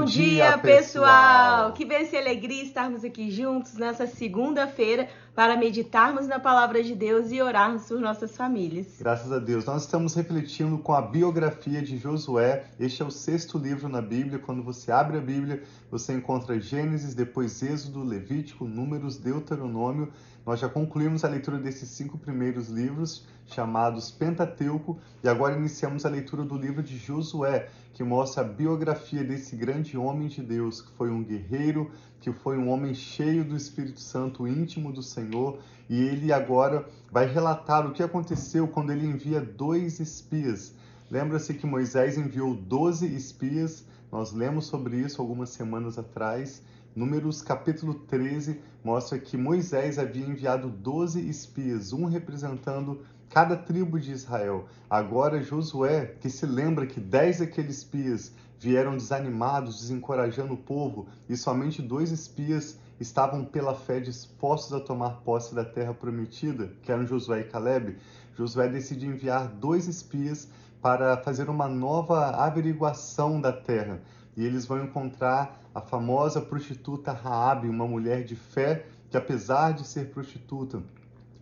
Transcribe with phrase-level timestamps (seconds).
[0.00, 1.74] Bom, dia, pessoal!
[1.74, 7.30] Que bênção e alegria estarmos aqui juntos nessa segunda-feira para meditarmos na palavra de Deus
[7.30, 8.86] e orarmos por nossas famílias.
[8.98, 9.66] Graças a Deus.
[9.66, 12.64] Nós estamos refletindo com a biografia de Josué.
[12.80, 14.38] Este é o sexto livro na Bíblia.
[14.38, 20.10] Quando você abre a Bíblia, você encontra Gênesis, depois Êxodo, Levítico, Números, Deuteronômio.
[20.46, 26.08] Nós já concluímos a leitura desses cinco primeiros livros, chamados Pentateuco, e agora iniciamos a
[26.08, 30.90] leitura do livro de Josué, que mostra a biografia desse grande homem de Deus, que
[30.92, 31.90] foi um guerreiro,
[32.20, 35.58] que foi um homem cheio do Espírito Santo, íntimo do Senhor,
[35.88, 40.74] e ele agora vai relatar o que aconteceu quando ele envia dois espias.
[41.10, 46.62] Lembra-se que Moisés enviou doze espias, nós lemos sobre isso algumas semanas atrás.
[46.94, 54.10] Números capítulo 13 mostra que Moisés havia enviado 12 espias, um representando cada tribo de
[54.10, 54.66] Israel.
[54.88, 61.36] Agora Josué, que se lembra que dez daqueles espias vieram desanimados, desencorajando o povo, e
[61.36, 67.06] somente dois espias estavam pela fé dispostos a tomar posse da terra prometida, que eram
[67.06, 67.96] Josué e Caleb,
[68.34, 70.48] Josué decide enviar dois espias
[70.82, 74.00] para fazer uma nova averiguação da terra.
[74.36, 79.86] E eles vão encontrar a famosa prostituta Raabe, uma mulher de fé que apesar de
[79.86, 80.82] ser prostituta,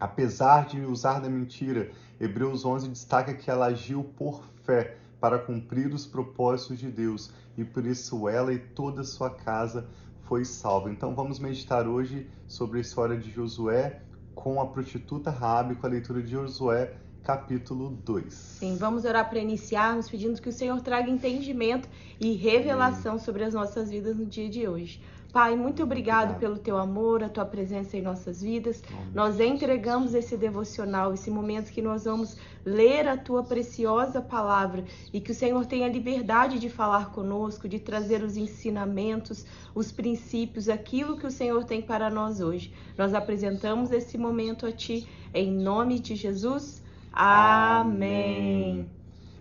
[0.00, 5.92] Apesar de usar da mentira, Hebreus 11 destaca que ela agiu por fé para cumprir
[5.92, 9.88] os propósitos de Deus e por isso ela e toda a sua casa
[10.22, 10.88] foi salva.
[10.88, 14.00] Então vamos meditar hoje sobre a história de Josué
[14.36, 16.94] com a prostituta Rabi, com a leitura de Josué
[17.28, 18.32] capítulo 2.
[18.32, 21.86] Sim, vamos orar para iniciarmos pedindo que o Senhor traga entendimento
[22.18, 23.24] e revelação Amém.
[23.24, 24.98] sobre as nossas vidas no dia de hoje.
[25.30, 28.82] Pai, muito obrigado, obrigado, pelo teu amor, a tua presença em nossas vidas.
[28.90, 29.10] Amém.
[29.12, 35.20] Nós entregamos esse devocional, esse momento que nós vamos ler a tua preciosa palavra e
[35.20, 41.18] que o Senhor tenha liberdade de falar conosco, de trazer os ensinamentos, os princípios, aquilo
[41.18, 42.72] que o Senhor tem para nós hoje.
[42.96, 46.87] Nós apresentamos esse momento a ti em nome de Jesus.
[47.12, 48.88] Amém.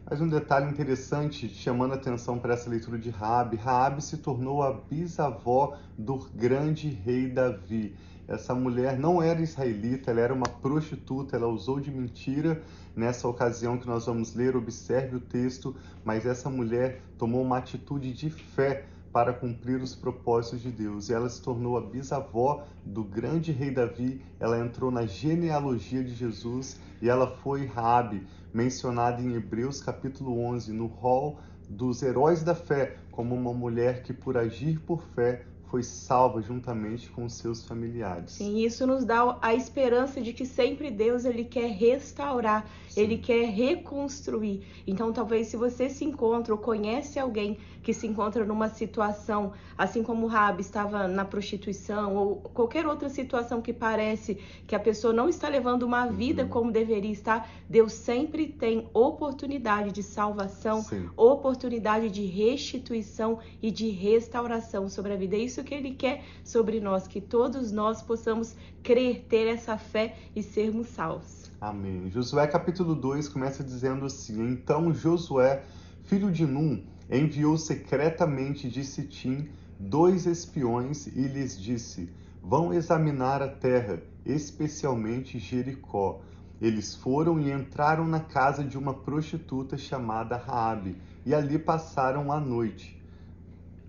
[0.09, 4.63] Mas um detalhe interessante, chamando a atenção para essa leitura de Raabe, Raabe se tornou
[4.63, 7.93] a bisavó do grande rei Davi.
[8.25, 12.61] Essa mulher não era israelita, ela era uma prostituta, ela usou de mentira
[12.95, 18.13] nessa ocasião que nós vamos ler, observe o texto, mas essa mulher tomou uma atitude
[18.13, 18.85] de fé
[19.17, 21.09] para cumprir os propósitos de Deus.
[21.09, 26.13] E ela se tornou a bisavó do grande rei Davi, ela entrou na genealogia de
[26.13, 32.53] Jesus e ela foi Rabi, mencionada em Hebreus capítulo 11, no rol dos heróis da
[32.53, 38.31] fé, como uma mulher que por agir por fé foi salva juntamente com seus familiares.
[38.31, 43.01] Sim, isso nos dá a esperança de que sempre Deus ele quer restaurar, Sim.
[43.01, 44.65] ele quer reconstruir.
[44.85, 50.03] Então, talvez se você se encontra ou conhece alguém que se encontra numa situação, assim
[50.03, 54.35] como o Rabi estava na prostituição ou qualquer outra situação que parece
[54.67, 56.49] que a pessoa não está levando uma vida uhum.
[56.49, 61.09] como deveria estar, Deus sempre tem oportunidade de salvação, Sim.
[61.15, 65.35] oportunidade de restituição e de restauração sobre a vida.
[65.37, 70.15] É isso que ele quer sobre nós, que todos nós possamos crer, ter essa fé
[70.35, 71.49] e sermos salvos.
[71.59, 72.11] Amém.
[72.11, 75.63] Josué capítulo 2 começa dizendo assim: Então Josué,
[76.03, 82.07] filho de Num, enviou secretamente de Sitim dois espiões e lhes disse:
[82.43, 86.21] Vão examinar a terra, especialmente Jericó.
[86.61, 90.95] Eles foram e entraram na casa de uma prostituta chamada Raabe,
[91.25, 92.96] e ali passaram a noite.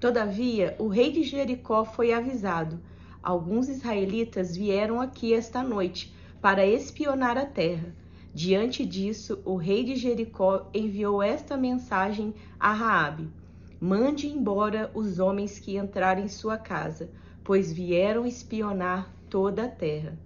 [0.01, 2.79] Todavia, o rei de Jericó foi avisado:
[3.21, 7.93] Alguns israelitas vieram aqui esta noite para espionar a terra.
[8.33, 13.29] Diante disso, o rei de Jericó enviou esta mensagem a Raabe:
[13.81, 17.11] Mande embora os homens que entrarem em sua casa,
[17.43, 20.17] pois vieram espionar toda a terra.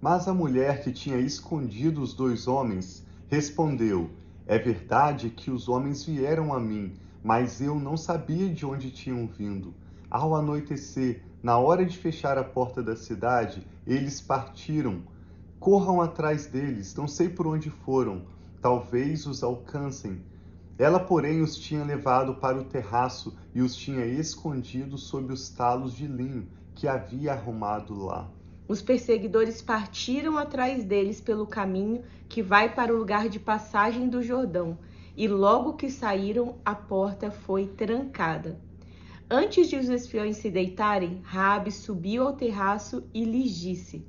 [0.00, 4.10] Mas a mulher que tinha escondido os dois homens respondeu:
[4.46, 9.26] É verdade que os homens vieram a mim, mas eu não sabia de onde tinham
[9.26, 9.74] vindo.
[10.10, 15.02] Ao anoitecer, na hora de fechar a porta da cidade, eles partiram
[15.62, 18.22] Corram atrás deles, não sei por onde foram,
[18.60, 20.20] talvez os alcancem.
[20.76, 25.94] Ela, porém, os tinha levado para o terraço e os tinha escondido sob os talos
[25.94, 28.28] de linho que havia arrumado lá.
[28.66, 34.20] Os perseguidores partiram atrás deles pelo caminho que vai para o lugar de passagem do
[34.20, 34.76] Jordão,
[35.16, 38.58] e logo que saíram, a porta foi trancada.
[39.30, 44.04] Antes de os espiões se deitarem, Raabe subiu ao terraço e lhes disse: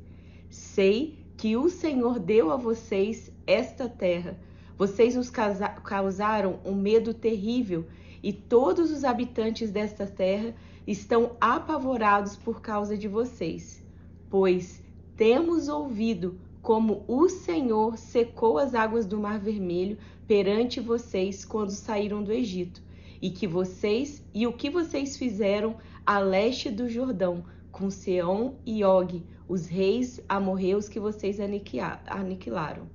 [0.49, 4.37] Sei que o Senhor deu a vocês esta terra.
[4.77, 7.85] Vocês nos causaram um medo terrível
[8.21, 10.53] e todos os habitantes desta terra
[10.87, 13.83] estão apavorados por causa de vocês,
[14.29, 14.81] pois
[15.15, 22.23] temos ouvido como o Senhor secou as águas do Mar Vermelho perante vocês quando saíram
[22.23, 22.81] do Egito,
[23.21, 25.75] e que vocês e o que vocês fizeram
[26.05, 32.87] a leste do Jordão, com Seom e Og, os reis amorreus que vocês aniquilaram.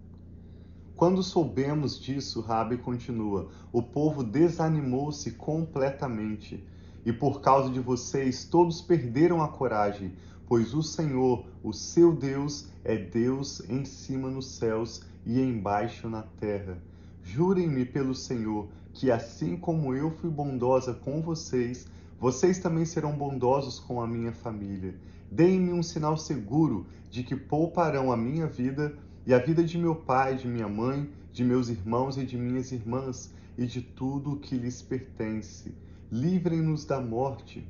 [0.97, 6.65] Quando soubemos disso, Rabi continua, o povo desanimou-se completamente,
[7.09, 10.13] e por causa de vocês todos perderam a coragem,
[10.47, 16.21] pois o Senhor, o seu Deus, é Deus em cima nos céus e embaixo na
[16.39, 16.77] terra.
[17.25, 21.87] Jurem-me pelo Senhor que assim como eu fui bondosa com vocês,
[22.21, 24.95] vocês também serão bondosos com a minha família.
[25.33, 28.95] Deem-me um sinal seguro de que pouparão a minha vida
[29.25, 32.71] e a vida de meu pai, de minha mãe, de meus irmãos e de minhas
[32.71, 35.75] irmãs e de tudo o que lhes pertence.
[36.11, 37.67] Livrem-nos da morte.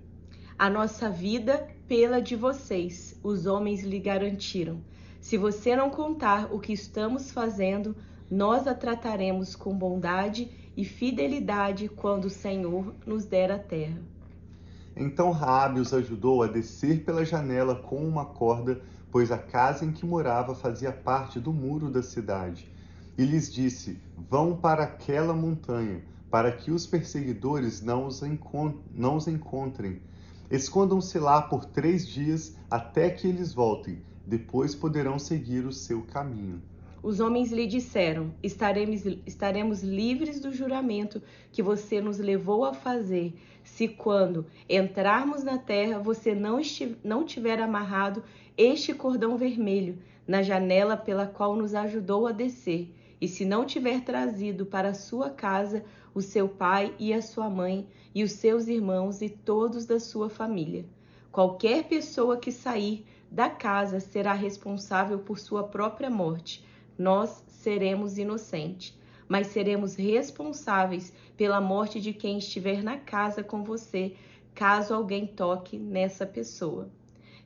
[0.58, 4.82] A nossa vida pela de vocês, os homens lhe garantiram.
[5.18, 7.96] Se você não contar o que estamos fazendo,
[8.30, 13.98] nós a trataremos com bondade e fidelidade quando o Senhor nos der a terra.
[14.94, 18.80] Então Raabe os ajudou a descer pela janela com uma corda,
[19.10, 22.70] pois a casa em que morava fazia parte do muro da cidade.
[23.18, 28.22] E lhes disse: Vão para aquela montanha, para que os perseguidores não os,
[28.94, 30.00] não os encontrem.
[30.48, 34.00] Escondam-se lá por três dias até que eles voltem.
[34.24, 36.62] Depois poderão seguir o seu caminho.
[37.02, 43.34] Os homens lhe disseram: estaremos, estaremos livres do juramento que você nos levou a fazer,
[43.64, 46.60] se quando entrarmos na terra você não,
[47.02, 48.22] não tiver amarrado
[48.56, 54.02] este cordão vermelho na janela pela qual nos ajudou a descer, e se não tiver
[54.02, 55.84] trazido para sua casa
[56.14, 60.28] o seu pai e a sua mãe, e os seus irmãos e todos da sua
[60.28, 60.84] família.
[61.30, 66.66] Qualquer pessoa que sair da casa será responsável por sua própria morte
[66.98, 68.98] nós seremos inocentes,
[69.28, 74.16] mas seremos responsáveis pela morte de quem estiver na casa com você,
[74.52, 76.90] caso alguém toque nessa pessoa.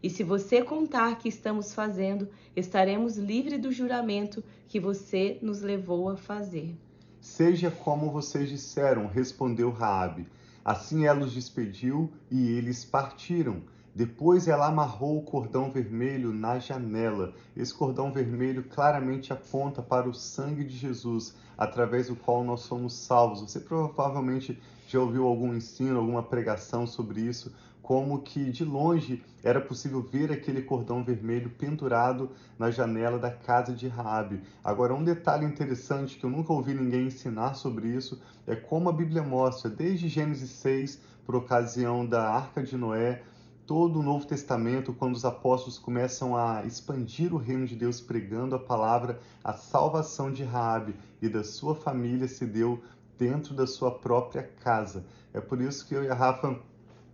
[0.03, 6.09] E se você contar que estamos fazendo, estaremos livres do juramento que você nos levou
[6.09, 6.77] a fazer.
[7.21, 10.27] Seja como vocês disseram, respondeu Raabe.
[10.65, 13.63] Assim ela os despediu e eles partiram.
[13.95, 17.35] Depois ela amarrou o cordão vermelho na janela.
[17.57, 22.95] Esse cordão vermelho claramente aponta para o sangue de Jesus, através do qual nós somos
[22.95, 23.41] salvos.
[23.43, 24.59] Você provavelmente
[24.89, 30.31] já ouviu algum ensino, alguma pregação sobre isso, como que de longe era possível ver
[30.31, 34.41] aquele cordão vermelho pendurado na janela da casa de Raabe.
[34.63, 38.93] Agora, um detalhe interessante que eu nunca ouvi ninguém ensinar sobre isso é como a
[38.93, 43.23] Bíblia mostra, desde Gênesis 6, por ocasião da Arca de Noé,
[43.67, 48.55] todo o Novo Testamento, quando os apóstolos começam a expandir o reino de Deus pregando
[48.55, 52.83] a palavra, a salvação de Raabe e da sua família se deu
[53.19, 55.05] dentro da sua própria casa.
[55.33, 56.61] É por isso que eu e a Rafa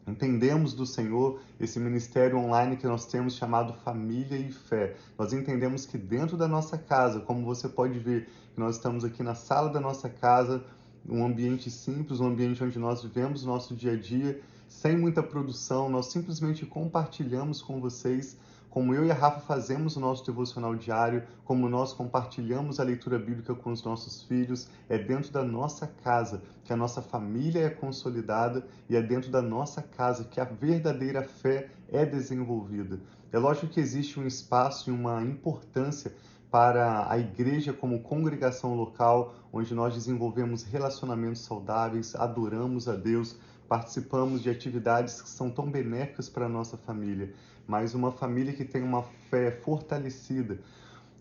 [0.08, 4.96] entendemos do Senhor esse ministério online que nós temos chamado Família e Fé.
[5.19, 9.34] Nós entendemos que dentro da nossa casa, como você pode ver, nós estamos aqui na
[9.34, 10.64] sala da nossa casa,
[11.08, 15.23] um ambiente simples, um ambiente onde nós vivemos o nosso dia a dia sem muita
[15.23, 18.37] produção, nós simplesmente compartilhamos com vocês
[18.71, 23.19] como eu e a Rafa fazemos o nosso devocional diário, como nós compartilhamos a leitura
[23.19, 27.71] bíblica com os nossos filhos, é dentro da nossa casa que a nossa família é
[27.71, 33.00] consolidada e é dentro da nossa casa que a verdadeira fé é desenvolvida.
[33.33, 36.14] É lógico que existe um espaço e uma importância
[36.50, 43.37] para a igreja como congregação local, onde nós desenvolvemos relacionamentos saudáveis, adoramos a Deus,
[43.69, 47.35] participamos de atividades que são tão benéficas para a nossa família,
[47.67, 50.59] mas uma família que tem uma fé fortalecida,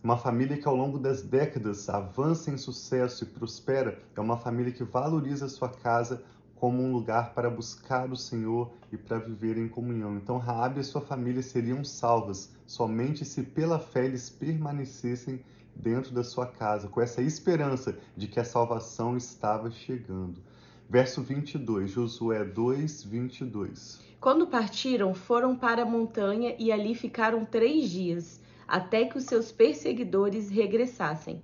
[0.02, 4.72] uma família que ao longo das décadas avança em sucesso e prospera, é uma família
[4.72, 6.24] que valoriza sua casa
[6.56, 10.16] como um lugar para buscar o Senhor e para viver em comunhão.
[10.16, 15.40] Então Raabe e sua família seriam salvas somente se pela fé eles permanecessem
[15.74, 20.42] dentro da sua casa, com essa esperança de que a salvação estava chegando.
[20.90, 24.00] Verso 22, Josué 2, 22.
[24.20, 29.52] Quando partiram, foram para a montanha e ali ficaram três dias, até que os seus
[29.52, 31.42] perseguidores regressassem.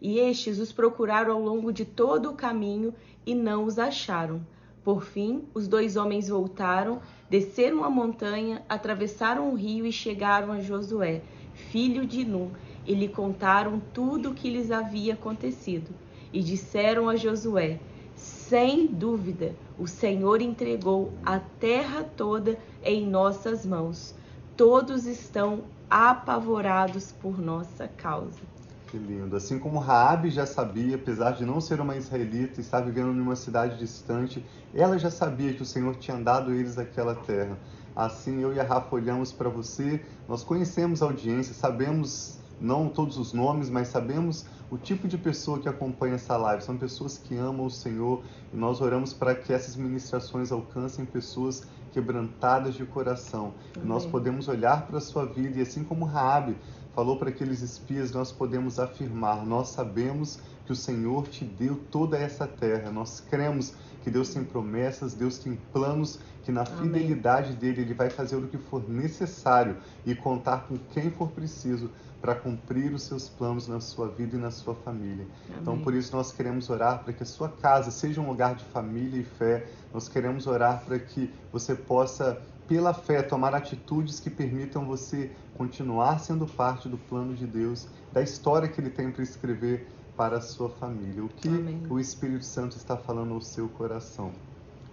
[0.00, 4.44] E estes os procuraram ao longo de todo o caminho e não os acharam.
[4.84, 7.00] Por fim, os dois homens voltaram,
[7.30, 11.22] desceram a montanha, atravessaram o rio e chegaram a Josué,
[11.54, 12.50] filho de Nun,
[12.84, 15.90] e lhe contaram tudo o que lhes havia acontecido.
[16.30, 17.80] E disseram a Josué:
[18.14, 24.14] Sem dúvida, o Senhor entregou a terra toda em nossas mãos.
[24.54, 28.53] Todos estão apavorados por nossa causa.
[28.94, 29.34] Que lindo.
[29.34, 33.34] Assim como Raabe já sabia, apesar de não ser uma israelita, estar vivendo em uma
[33.34, 37.58] cidade distante, ela já sabia que o Senhor tinha dado eles aquela terra.
[37.96, 43.18] Assim eu e a Rafa olhamos para você, nós conhecemos a audiência, sabemos não todos
[43.18, 46.62] os nomes, mas sabemos o tipo de pessoa que acompanha essa live.
[46.62, 48.22] São pessoas que amam o Senhor
[48.52, 53.54] e nós oramos para que essas ministrações alcancem pessoas quebrantadas de coração.
[53.76, 56.56] E nós podemos olhar para a sua vida e assim como Raabe
[56.94, 62.16] falou para aqueles espias, nós podemos afirmar, nós sabemos que o Senhor te deu toda
[62.16, 62.90] essa terra.
[62.90, 66.92] Nós cremos que Deus tem promessas, Deus tem planos, que na Amém.
[66.92, 71.90] fidelidade dele ele vai fazer o que for necessário e contar com quem for preciso
[72.20, 75.26] para cumprir os seus planos na sua vida e na sua família.
[75.46, 75.58] Amém.
[75.60, 78.64] Então, por isso, nós queremos orar para que a sua casa seja um lugar de
[78.64, 79.66] família e fé.
[79.92, 86.18] Nós queremos orar para que você possa, pela fé, tomar atitudes que permitam você continuar
[86.18, 90.40] sendo parte do plano de Deus, da história que Ele tem para escrever para a
[90.40, 91.24] sua família.
[91.24, 91.82] O que Amém.
[91.90, 94.32] o Espírito Santo está falando ao seu coração.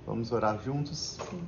[0.06, 1.18] Vamos orar juntos?
[1.30, 1.42] Sim.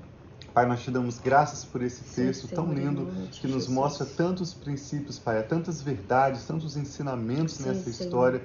[0.53, 3.67] Pai, nós te damos graças por esse texto Sim, tão lindo que nos Jesus.
[3.69, 8.43] mostra tantos princípios, Pai, tantas verdades, tantos ensinamentos Sim, nessa história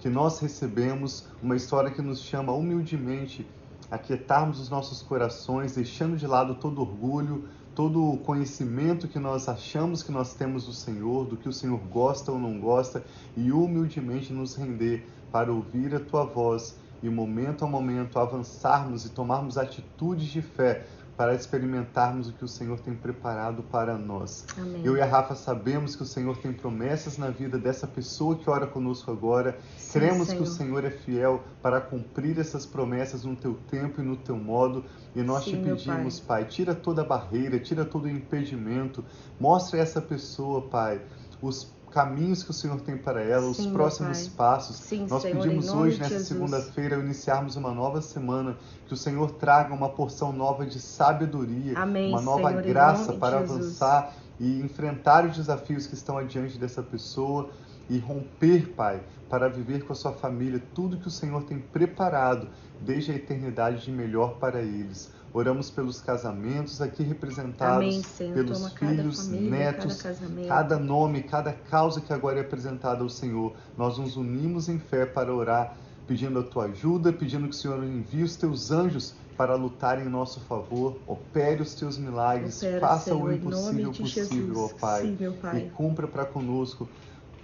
[0.00, 3.46] que nós recebemos, uma história que nos chama humildemente
[3.94, 7.44] a quietarmos os nossos corações, deixando de lado todo orgulho,
[7.76, 11.78] todo o conhecimento que nós achamos que nós temos do Senhor, do que o Senhor
[11.78, 13.04] gosta ou não gosta,
[13.36, 19.10] e humildemente nos render para ouvir a tua voz e momento a momento avançarmos e
[19.10, 24.44] tomarmos atitudes de fé para experimentarmos o que o Senhor tem preparado para nós.
[24.58, 24.82] Amém.
[24.84, 28.48] Eu e a Rafa sabemos que o Senhor tem promessas na vida dessa pessoa que
[28.50, 29.58] ora conosco agora.
[29.76, 30.42] Sim, Cremos Senhor.
[30.42, 34.36] que o Senhor é fiel para cumprir essas promessas no teu tempo e no teu
[34.36, 34.84] modo.
[35.14, 36.42] E nós Sim, te pedimos, pai.
[36.42, 39.04] pai, tira toda a barreira, tira todo o impedimento.
[39.38, 41.00] Mostra a essa pessoa, Pai,
[41.40, 44.76] os caminhos que o Senhor tem para ela, Sim, os próximos passos.
[44.76, 48.56] Sim, Nós Senhor, pedimos hoje, nessa segunda-feira, iniciarmos uma nova semana,
[48.88, 53.38] que o Senhor traga uma porção nova de sabedoria, Amém, uma nova Senhor, graça para
[53.38, 57.48] avançar e enfrentar os desafios que estão adiante dessa pessoa
[57.88, 62.48] e romper, Pai, para viver com a sua família tudo que o Senhor tem preparado
[62.80, 65.12] desde a eternidade de melhor para eles.
[65.34, 72.00] Oramos pelos casamentos aqui representados, Amém, pelos filhos, família, netos, cada, cada, nome, cada causa
[72.00, 73.52] que agora é apresentada ao Senhor.
[73.76, 75.76] Nós nos unimos em fé para orar,
[76.06, 80.08] pedindo a tua ajuda, pedindo que o Senhor envie os teus anjos para lutar em
[80.08, 80.96] nosso favor.
[81.04, 85.70] Opere os teus milagres, Opera, faça Senhor, o impossível possível, ó Pai, Sim, Pai, e
[85.70, 86.88] cumpra para conosco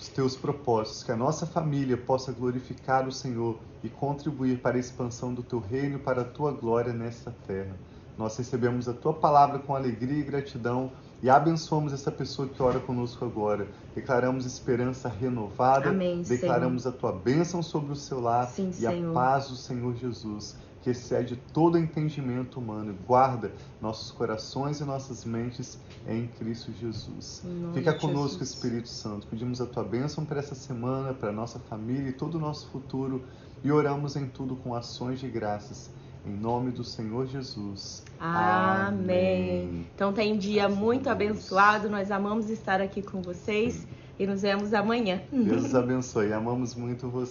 [0.00, 4.80] os teus propósitos, que a nossa família possa glorificar o Senhor e contribuir para a
[4.80, 7.76] expansão do teu reino e para a tua glória nesta terra.
[8.16, 10.90] Nós recebemos a tua palavra com alegria e gratidão
[11.23, 13.66] e abençoamos essa pessoa que ora conosco agora.
[13.95, 16.95] Declaramos esperança renovada, Amém, declaramos Senhor.
[16.95, 19.11] a tua bênção sobre o seu lar Sim, e Senhor.
[19.11, 25.25] a paz do Senhor Jesus que excede todo entendimento humano, guarda nossos corações e nossas
[25.25, 27.42] mentes em Cristo Jesus.
[27.75, 28.50] Fica conosco, Jesus.
[28.50, 29.26] Espírito Santo.
[29.26, 32.68] Pedimos a tua bênção para essa semana, para a nossa família e todo o nosso
[32.68, 33.22] futuro
[33.62, 35.90] e oramos em tudo com ações de graças.
[36.26, 38.04] Em nome do Senhor Jesus.
[38.18, 38.88] Amém.
[38.88, 39.87] Amém.
[39.94, 41.88] Então tem um dia muito abençoado.
[41.88, 43.87] Nós amamos estar aqui com vocês
[44.18, 45.22] e nos vemos amanhã.
[45.32, 46.30] Deus abençoe.
[46.32, 47.28] Amamos muito você.